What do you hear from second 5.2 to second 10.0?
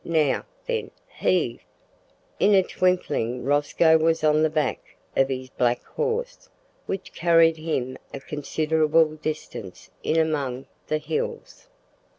his "black horse," which carried him a considerable distance